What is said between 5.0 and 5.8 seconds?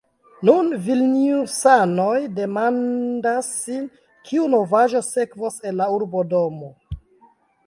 sekvos el